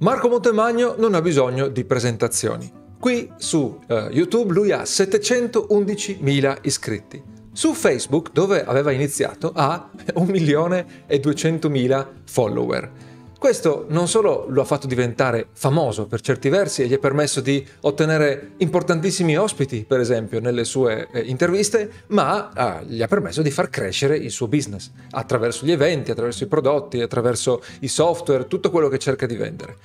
[0.00, 2.70] Marco Montemagno non ha bisogno di presentazioni.
[3.00, 7.22] Qui su uh, YouTube lui ha 711.000 iscritti.
[7.50, 12.90] Su Facebook, dove aveva iniziato, ha 1.200.000 follower.
[13.38, 17.42] Questo non solo lo ha fatto diventare famoso per certi versi e gli ha permesso
[17.42, 23.42] di ottenere importantissimi ospiti, per esempio, nelle sue eh, interviste, ma eh, gli ha permesso
[23.42, 28.46] di far crescere il suo business attraverso gli eventi, attraverso i prodotti, attraverso i software,
[28.46, 29.76] tutto quello che cerca di vendere.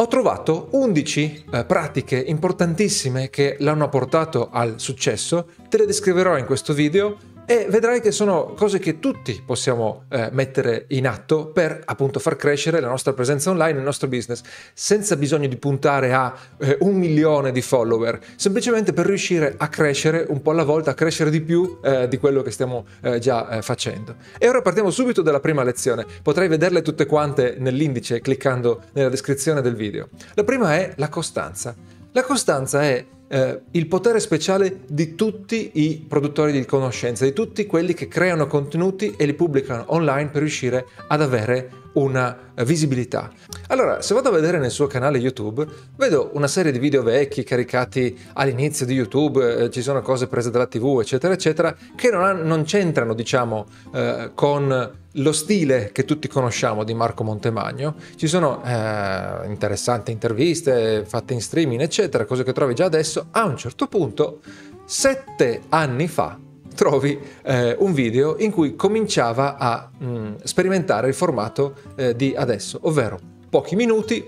[0.00, 6.46] Ho trovato 11 eh, pratiche importantissime che l'hanno portato al successo, te le descriverò in
[6.46, 7.18] questo video
[7.50, 12.36] e vedrai che sono cose che tutti possiamo eh, mettere in atto per appunto far
[12.36, 16.94] crescere la nostra presenza online, il nostro business, senza bisogno di puntare a eh, un
[16.94, 21.40] milione di follower, semplicemente per riuscire a crescere un po' alla volta, a crescere di
[21.40, 24.14] più eh, di quello che stiamo eh, già eh, facendo.
[24.38, 29.60] E ora partiamo subito dalla prima lezione, potrai vederle tutte quante nell'indice cliccando nella descrizione
[29.60, 30.10] del video.
[30.34, 31.74] La prima è la costanza.
[32.12, 37.64] La costanza è eh, il potere speciale di tutti i produttori di conoscenza, di tutti
[37.64, 43.30] quelli che creano contenuti e li pubblicano online per riuscire ad avere una visibilità.
[43.68, 47.44] Allora, se vado a vedere nel suo canale YouTube, vedo una serie di video vecchi
[47.44, 52.24] caricati all'inizio di YouTube, eh, ci sono cose prese dalla TV, eccetera, eccetera, che non,
[52.24, 57.94] ha, non c'entrano, diciamo, eh, con lo stile che tutti conosciamo di Marco Montemagno.
[58.16, 63.26] Ci sono eh, interessanti interviste fatte in streaming, eccetera, cose che trovi già adesso.
[63.30, 64.40] A un certo punto,
[64.84, 66.38] sette anni fa,
[66.74, 72.34] trovi eh, un video in cui cominciava a mh, mm, sperimentare il formato eh, di
[72.36, 74.26] adesso, ovvero pochi minuti,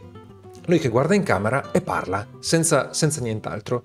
[0.66, 3.82] lui che guarda in camera e parla senza, senza nient'altro.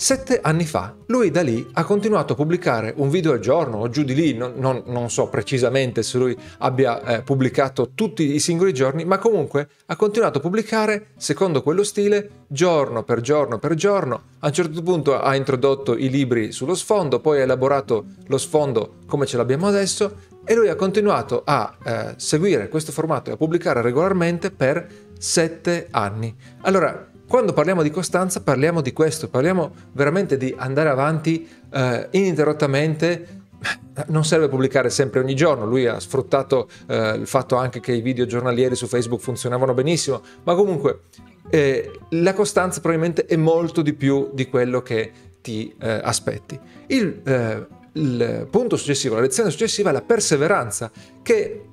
[0.00, 3.88] Sette anni fa, lui da lì ha continuato a pubblicare un video al giorno o
[3.88, 8.38] giù di lì, non, non, non so precisamente se lui abbia eh, pubblicato tutti i
[8.38, 13.74] singoli giorni, ma comunque ha continuato a pubblicare secondo quello stile giorno per giorno per
[13.74, 14.22] giorno.
[14.38, 18.98] A un certo punto ha introdotto i libri sullo sfondo, poi ha elaborato lo sfondo
[19.04, 20.14] come ce l'abbiamo adesso
[20.44, 24.86] e lui ha continuato a eh, seguire questo formato e a pubblicare regolarmente per
[25.18, 26.32] sette anni.
[26.60, 33.36] Allora, quando parliamo di costanza parliamo di questo, parliamo veramente di andare avanti eh, ininterrottamente
[34.06, 38.00] non serve pubblicare sempre ogni giorno, lui ha sfruttato eh, il fatto anche che i
[38.00, 41.00] video giornalieri su Facebook funzionavano benissimo, ma comunque
[41.50, 46.58] eh, la costanza probabilmente è molto di più di quello che ti eh, aspetti.
[46.86, 50.90] Il, eh, il punto successivo, la lezione successiva è la perseveranza,
[51.22, 51.67] che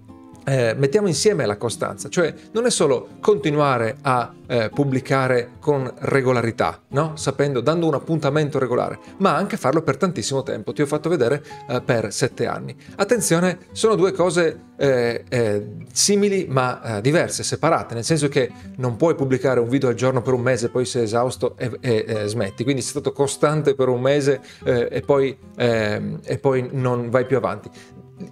[0.46, 6.82] eh, mettiamo insieme la costanza, cioè non è solo continuare a eh, pubblicare con regolarità,
[6.90, 7.16] no?
[7.16, 10.72] sapendo, dando un appuntamento regolare, ma anche farlo per tantissimo tempo.
[10.72, 12.76] Ti ho fatto vedere eh, per sette anni.
[12.96, 18.98] Attenzione, sono due cose eh, eh, simili ma eh, diverse, separate, nel senso che non
[18.98, 22.28] puoi pubblicare un video al giorno per un mese, poi sei esausto e, e, e
[22.28, 22.64] smetti.
[22.64, 27.38] Quindi sei stato costante per un mese e poi, ehm, e poi non vai più
[27.38, 27.70] avanti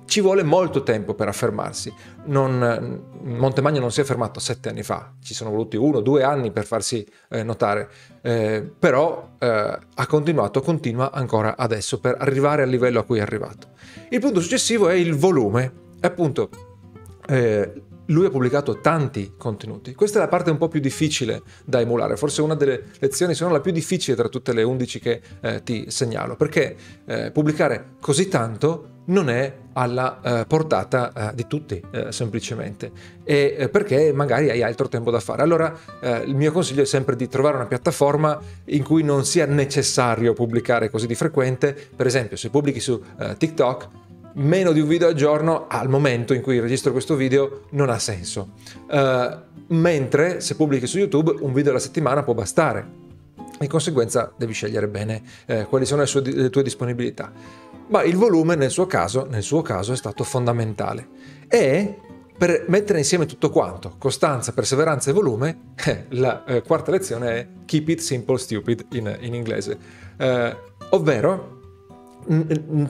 [0.06, 1.94] ci vuole molto tempo per affermarsi.
[2.26, 6.52] Non, Montemagno non si è fermato sette anni fa, ci sono voluti uno, due anni
[6.52, 7.90] per farsi eh, notare,
[8.22, 13.22] eh, però eh, ha continuato, continua ancora adesso per arrivare al livello a cui è
[13.22, 13.72] arrivato.
[14.10, 15.72] Il punto successivo è il volume,
[16.02, 16.50] appunto
[17.28, 17.72] eh,
[18.08, 19.94] lui ha pubblicato tanti contenuti.
[19.94, 23.44] Questa è la parte un po' più difficile da emulare, forse una delle lezioni, se
[23.44, 26.76] non la più difficile tra tutte le 11 che eh, ti segnalo, perché
[27.06, 32.92] eh, pubblicare così tanto non è alla eh, portata eh, di tutti, eh, semplicemente,
[33.24, 35.42] e eh, perché magari hai altro tempo da fare.
[35.42, 35.76] Allora
[36.26, 40.90] il mio consiglio è sempre di trovare una piattaforma in cui non sia necessario pubblicare
[40.90, 43.02] così di frequente, per esempio se pubblichi su
[43.38, 43.88] TikTok,
[44.34, 48.00] meno di un video al giorno al momento in cui registro questo video non ha
[48.00, 48.52] senso.
[49.68, 53.02] mentre se pubblichi su YouTube un video alla settimana può bastare.
[53.60, 55.22] Di conseguenza devi scegliere bene
[55.70, 57.32] quali sono le, sue, le tue disponibilità
[57.88, 61.08] ma il volume nel suo caso, nel suo caso è stato fondamentale.
[61.48, 62.00] E
[62.36, 67.48] per mettere insieme tutto quanto, costanza, perseveranza e volume, eh, la eh, quarta lezione è
[67.66, 69.78] Keep it simple stupid in, in inglese,
[70.18, 70.58] eh,
[70.90, 71.60] ovvero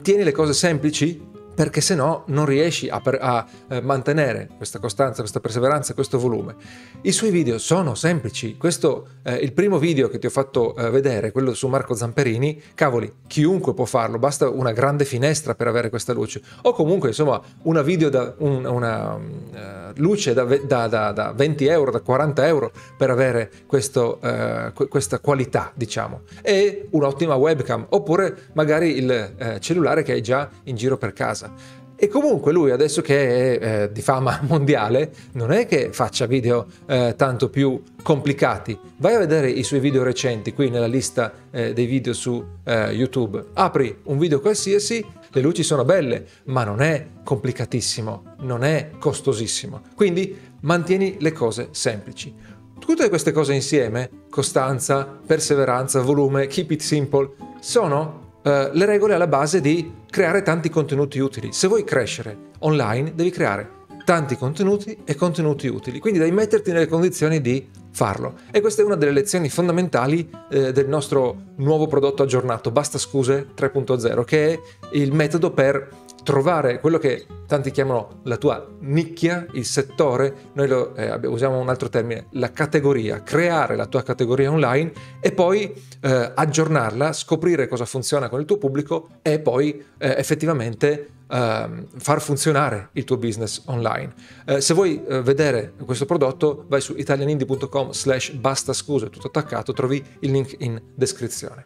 [0.02, 4.78] tieni le cose semplici perché se no non riesci a, per, a eh, mantenere questa
[4.78, 6.54] costanza, questa perseveranza, questo volume.
[7.02, 10.90] I suoi video sono semplici, questo eh, il primo video che ti ho fatto eh,
[10.90, 15.90] vedere, quello su Marco Zamperini, cavoli, chiunque può farlo, basta una grande finestra per avere
[15.90, 21.32] questa luce, o comunque insomma una da un, una uh, luce da, da, da, da,
[21.32, 27.86] 20 euro, da 40 euro per avere questo, uh, questa qualità, diciamo, e un'ottima webcam,
[27.90, 31.82] oppure magari il cellulare che hai già in giro per casa casa.
[31.96, 36.66] E comunque lui adesso che è eh, di fama mondiale non è che faccia video
[36.86, 38.76] eh, tanto più complicati.
[38.96, 42.90] Vai a vedere i suoi video recenti qui nella lista eh, dei video su eh,
[42.90, 43.44] YouTube.
[43.54, 49.82] Apri un video qualsiasi, le luci sono belle, ma non è complicatissimo, non è costosissimo.
[49.94, 52.34] Quindi mantieni le cose semplici.
[52.78, 57.30] Tutte queste cose insieme, costanza, perseveranza, volume, keep it simple,
[57.60, 61.52] sono eh, le regole alla base di creare tanti contenuti utili.
[61.52, 66.86] Se vuoi crescere online, devi creare tanti contenuti e contenuti utili, quindi devi metterti nelle
[66.86, 68.34] condizioni di farlo.
[68.52, 73.48] E questa è una delle lezioni fondamentali eh, del nostro nuovo prodotto aggiornato, Basta Scuse
[73.56, 74.60] 3.0, che è
[74.92, 75.88] il metodo per
[76.24, 81.68] trovare quello che tanti chiamano la tua nicchia, il settore, noi lo, eh, usiamo un
[81.68, 87.84] altro termine, la categoria, creare la tua categoria online e poi eh, aggiornarla, scoprire cosa
[87.84, 93.62] funziona con il tuo pubblico e poi eh, effettivamente ehm, far funzionare il tuo business
[93.66, 94.12] online.
[94.46, 99.72] Eh, se vuoi eh, vedere questo prodotto vai su italianindie.com slash basta scuse, tutto attaccato,
[99.72, 101.64] trovi il link in descrizione.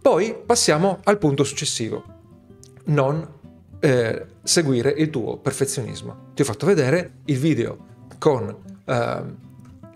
[0.00, 2.14] Poi passiamo al punto successivo.
[2.84, 3.35] Non
[3.80, 6.30] eh, seguire il tuo perfezionismo.
[6.34, 9.44] Ti ho fatto vedere il video con eh,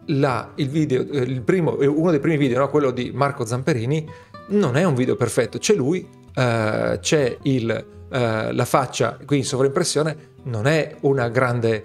[0.06, 2.69] la, il video, eh, il primo, eh, uno dei primi video, no?
[2.69, 4.09] quello di Marco Zamperini,
[4.49, 7.71] non è un video perfetto, c'è lui, eh, c'è il,
[8.11, 10.97] eh, la faccia qui in sovraimpressione, non è,
[11.31, 11.85] grande,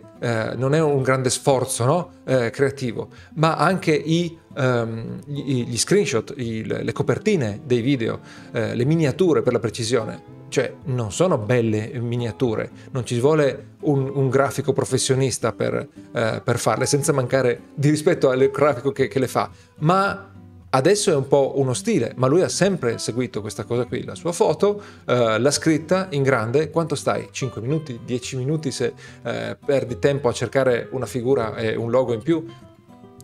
[0.56, 2.12] non è un grande sforzo no?
[2.24, 8.22] creativo, ma anche i, um, gli, gli, screenshot, i, le copertine dei video,
[8.52, 14.30] le miniature per la precisione, cioè non sono belle miniature, non ci vuole un, un
[14.30, 19.28] grafico professionista per, eh, per, farle, senza mancare di rispetto al grafico che, che le
[19.28, 19.50] fa,
[19.80, 20.32] ma
[20.70, 24.16] adesso è un po' uno stile, ma lui ha sempre seguito questa cosa qui, la
[24.16, 27.28] sua foto, eh, l'ha scritta in grande, quanto stai?
[27.30, 28.94] 5 minuti, 10 minuti se
[29.24, 32.46] eh, perdi tempo a cercare una figura e un logo in più?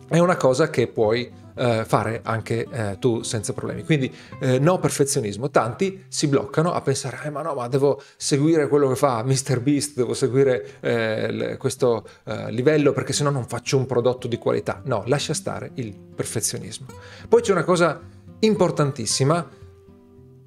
[0.06, 1.32] È una cosa che puoi
[1.62, 3.84] eh, fare anche eh, tu senza problemi.
[3.84, 5.48] Quindi eh, no perfezionismo.
[5.48, 9.60] Tanti si bloccano a pensare, eh, ma no, ma devo seguire quello che fa Mr.
[9.60, 14.82] Beast, devo seguire eh, questo eh, livello perché sennò non faccio un prodotto di qualità.
[14.86, 16.86] No, lascia stare il perfezionismo.
[17.28, 18.00] Poi c'è una cosa
[18.40, 19.48] importantissima.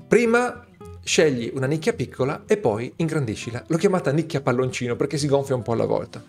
[0.08, 0.66] Prima
[1.02, 3.64] scegli una nicchia piccola e poi ingrandiscila.
[3.68, 6.22] L'ho chiamata nicchia palloncino perché si gonfia un po' alla volta.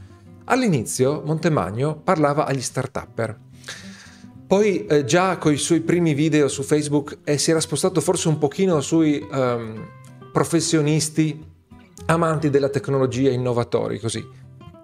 [0.44, 3.44] All'inizio Montemagno parlava agli start-upper
[4.46, 8.28] poi eh, già con i suoi primi video su Facebook eh, si era spostato forse
[8.28, 9.88] un pochino sui um,
[10.32, 11.44] professionisti
[12.06, 14.24] amanti della tecnologia, innovatori, così.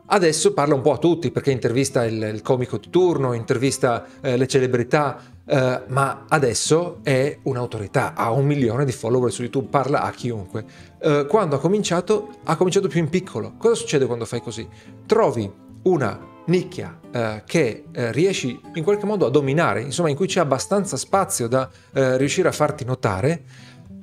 [0.05, 4.37] Adesso parla un po' a tutti perché intervista il, il comico di turno, intervista eh,
[4.37, 10.03] le celebrità, eh, ma adesso è un'autorità, ha un milione di follower su YouTube, parla
[10.03, 10.65] a chiunque.
[11.01, 13.55] Eh, quando ha cominciato, ha cominciato più in piccolo.
[13.57, 14.69] Cosa succede quando fai così?
[15.07, 15.51] Trovi
[15.85, 20.41] una nicchia eh, che eh, riesci in qualche modo a dominare, insomma in cui c'è
[20.41, 23.43] abbastanza spazio da eh, riuscire a farti notare,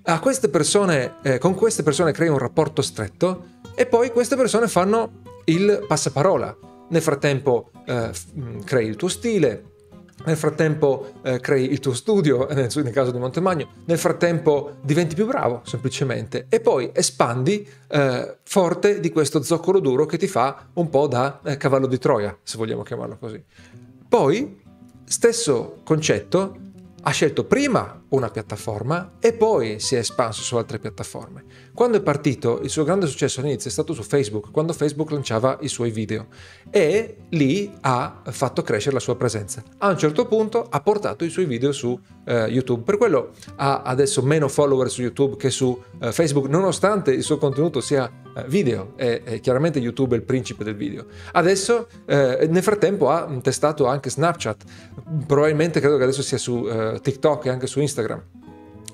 [0.04, 4.68] a queste persone, eh, con queste persone crei un rapporto stretto e poi queste persone
[4.68, 6.58] fanno il passaparola.
[6.90, 8.10] Nel frattempo eh,
[8.64, 9.69] crei il tuo stile,
[10.26, 15.16] nel frattempo eh, crei il tuo studio, nel, nel, caso di Montemagno, nel frattempo diventi
[15.16, 20.68] più bravo semplicemente e poi espandi eh, forte di questo zoccolo duro che ti fa
[20.74, 23.44] un po' da eh, cavallo di Troia, se vogliamo chiamarlo così.
[24.08, 24.62] Poi,
[25.06, 26.58] stesso concetto,
[27.02, 31.44] ha scelto prima una piattaforma e poi si è espanso su altre piattaforme.
[31.74, 35.58] Quando è partito, il suo grande successo all'inizio è stato su Facebook, quando Facebook lanciava
[35.62, 36.28] i suoi video
[36.70, 39.64] e lì ha fatto crescere la sua presenza.
[39.78, 43.82] A un certo punto ha portato i suoi video su eh, YouTube, per quello ha
[43.84, 48.44] adesso meno follower su YouTube che su eh, Facebook, nonostante il suo contenuto sia eh,
[48.48, 51.06] video e, chiaramente YouTube è il principe del video.
[51.32, 54.64] Adesso, eh, nel frattempo, ha testato anche Snapchat,
[55.26, 57.99] probabilmente credo che adesso sia su eh, TikTok e anche su Instagram.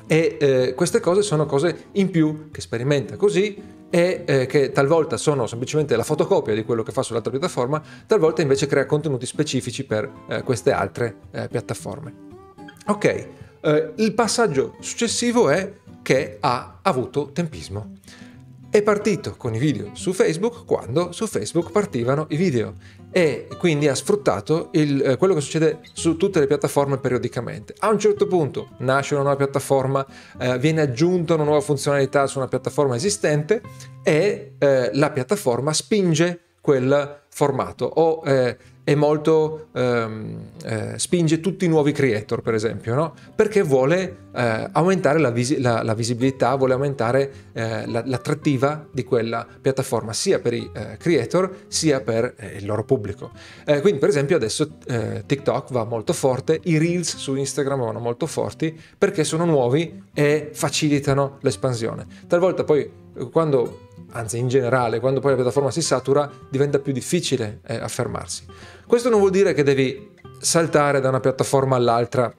[0.08, 5.18] E eh, queste cose sono cose in più che sperimenta così e eh, che talvolta
[5.18, 9.86] sono semplicemente la fotocopia di quello che fa sull'altra piattaforma, talvolta invece crea contenuti specifici
[9.86, 12.14] per eh, queste altre eh, piattaforme.
[12.88, 13.28] Ok,
[13.62, 17.94] eh, il passaggio successivo è che ha avuto tempismo.
[18.76, 22.74] È partito con i video su Facebook quando su Facebook partivano i video
[23.10, 27.74] e quindi ha sfruttato il, eh, quello che succede su tutte le piattaforme periodicamente.
[27.80, 30.06] A un certo punto nasce una nuova piattaforma,
[30.38, 33.62] eh, viene aggiunta una nuova funzionalità su una piattaforma esistente
[34.04, 41.66] e eh, la piattaforma spinge quel formato o eh, è molto, ehm, eh, spinge tutti
[41.66, 43.16] i nuovi creator, per esempio, no?
[43.36, 49.04] perché vuole eh, aumentare la, visi- la, la, visibilità, vuole aumentare eh, la, l'attrattiva di
[49.04, 53.32] quella piattaforma, sia per i eh, creator sia per eh, il loro pubblico.
[53.66, 58.28] Eh, quindi, per esempio, adesso TikTok va molto forte, i reels su Instagram vanno molto
[58.28, 62.06] forti perché sono nuovi e facilitano l'espansione.
[62.28, 63.80] Talvolta poi quando
[64.12, 68.46] anzi in generale, quando poi la piattaforma si satura, diventa più difficile eh, affermarsi.
[68.88, 72.34] Questo non vuol dire che devi saltare da una piattaforma all'altra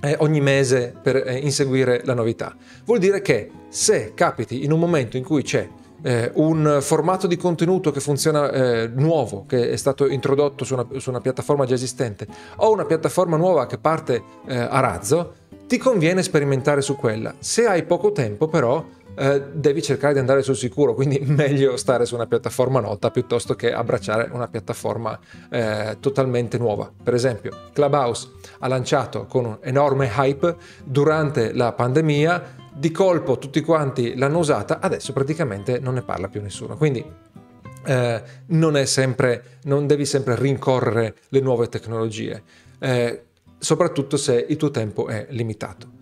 [0.00, 2.54] eh, ogni mese per eh, inseguire la novità.
[2.84, 5.68] Vuol dire che se capiti in un momento in cui c'è
[6.02, 10.86] eh, un formato di contenuto che funziona eh, nuovo, che è stato introdotto su una,
[10.98, 12.26] su una, piattaforma già esistente,
[12.56, 15.32] o una piattaforma nuova che parte eh, a razzo,
[15.66, 17.34] ti conviene sperimentare su quella.
[17.38, 18.84] Se hai poco tempo però
[19.18, 23.54] eh, devi cercare di andare sul sicuro, quindi meglio stare su una piattaforma nota piuttosto
[23.54, 25.18] che abbracciare una piattaforma
[25.50, 26.90] eh, totalmente nuova.
[27.02, 28.28] Per esempio, Clubhouse
[28.60, 34.78] ha lanciato con un enorme hype durante la pandemia, di colpo tutti quanti l'hanno usata,
[34.78, 36.76] adesso praticamente non ne parla più nessuno.
[36.76, 37.04] Quindi
[37.86, 42.42] eh, non, sempre, non devi sempre rincorrere le nuove tecnologie,
[42.78, 43.22] eh,
[43.58, 45.96] soprattutto se il tuo tempo è limitato.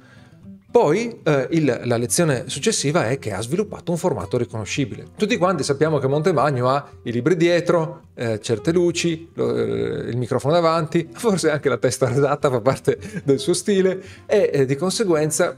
[0.76, 5.06] Poi eh, il, la lezione successiva è che ha sviluppato un formato riconoscibile.
[5.16, 10.18] Tutti quanti sappiamo che Montemagno ha i libri dietro, eh, certe luci, lo, eh, il
[10.18, 14.76] microfono davanti, forse anche la testa rasata fa parte del suo stile e eh, di
[14.76, 15.56] conseguenza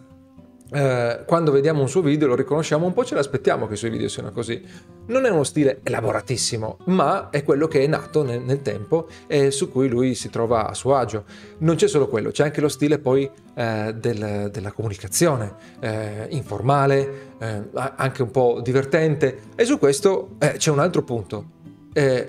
[0.71, 3.91] eh, quando vediamo un suo video lo riconosciamo un po', ce l'aspettiamo che i suoi
[3.91, 4.63] video siano così.
[5.07, 9.51] Non è uno stile elaboratissimo, ma è quello che è nato nel, nel tempo e
[9.51, 11.25] su cui lui si trova a suo agio.
[11.59, 17.33] Non c'è solo quello, c'è anche lo stile poi eh, del, della comunicazione, eh, informale,
[17.39, 19.41] eh, anche un po' divertente.
[19.55, 21.57] E su questo eh, c'è un altro punto.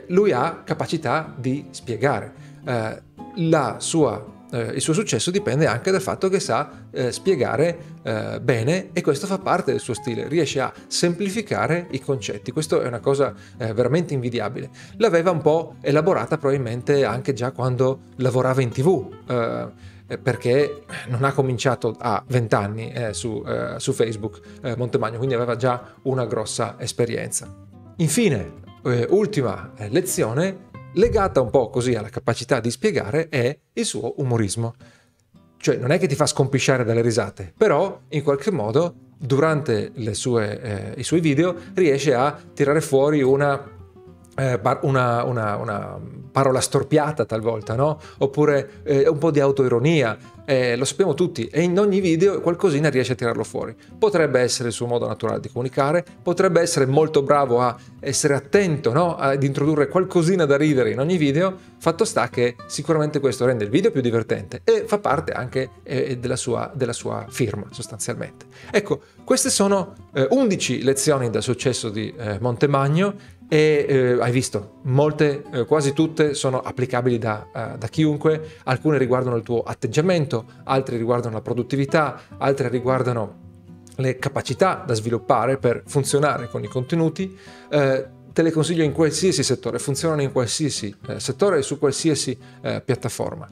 [0.08, 2.34] Lui ha capacità di spiegare
[3.36, 8.40] la sua eh, il suo successo dipende anche dal fatto che sa eh, spiegare eh,
[8.42, 12.88] bene e questo fa parte del suo stile, riesce a semplificare i concetti, questo è
[12.88, 14.70] una cosa eh, veramente invidiabile.
[14.98, 21.32] L'aveva un po' elaborata probabilmente anche già quando lavorava in tv eh, perché non ha
[21.34, 26.26] cominciato a 20 anni eh, su, eh, su, Facebook eh, Montemagno, quindi aveva già una
[26.26, 27.54] grossa esperienza.
[27.98, 28.54] Infine,
[28.86, 34.76] eh, ultima lezione, legata un po' così alla capacità di spiegare è il suo umorismo.
[35.58, 40.62] Cioè non è che ti fa scompisciare dalle risate, però in qualche modo durante sue,
[40.62, 43.79] eh, i suoi video riesce a tirare fuori una
[44.82, 46.00] una, una, una,
[46.32, 48.00] parola storpiata talvolta, no?
[48.20, 52.90] Oppure eh, un po' di autoironia, eh, lo sappiamo tutti, e in ogni video qualcosina
[52.90, 53.76] riesce a tirarlo fuori.
[53.98, 58.94] Potrebbe essere il suo modo naturale di comunicare, potrebbe essere molto bravo a essere attento,
[58.94, 59.16] no?
[59.16, 63.70] Ad introdurre qualcosina da ridere in ogni video, fatto sta che sicuramente questo rende il
[63.70, 68.46] video più divertente e fa parte anche eh, della, sua, della, sua, firma sostanzialmente.
[68.72, 69.96] Ecco, queste sono
[70.30, 75.92] 11 eh, lezioni dal successo di eh, Montemagno e eh, hai visto, molte, eh, quasi
[75.92, 81.42] tutte sono applicabili da, uh, da, chiunque, alcune riguardano il tuo atteggiamento, altre riguardano la
[81.42, 83.48] produttività, altre riguardano
[83.96, 87.38] le capacità da sviluppare per funzionare con i contenuti.
[87.70, 92.38] Eh, te le consiglio in qualsiasi settore, funzionano in qualsiasi eh, settore e su qualsiasi
[92.62, 93.48] eh, piattaforma.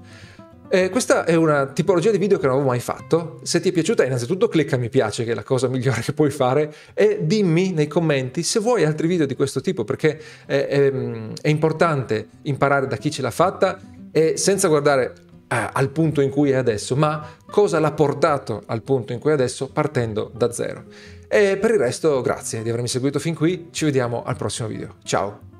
[0.69, 3.39] Eh, questa è una tipologia di video che non avevo mai fatto.
[3.43, 6.29] Se ti è piaciuta, innanzitutto clicca mi piace, che è la cosa migliore che puoi
[6.29, 10.91] fare, e dimmi nei commenti se vuoi altri video di questo tipo, perché è, è,
[11.41, 13.79] è importante imparare da chi ce l'ha fatta
[14.11, 15.13] e senza guardare
[15.47, 19.31] eh, al punto in cui è adesso, ma cosa l'ha portato al punto in cui
[19.31, 20.83] è adesso partendo da zero.
[21.29, 24.95] E per il resto, grazie di avermi seguito fin qui, ci vediamo al prossimo video.
[25.03, 25.56] Ciao!